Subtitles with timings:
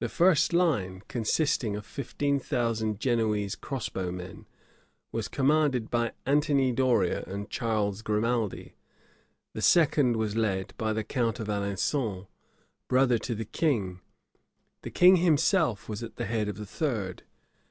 [0.00, 4.44] The first line, consisting of fifteen thousand Genoese cross bow men,
[5.10, 8.74] was commanded by Anthony Doria and Charles Grimaldi:
[9.54, 12.26] the second was led by the count of Alençon,
[12.88, 14.02] brother to the king:
[14.82, 17.22] the king himself was at the head of the third.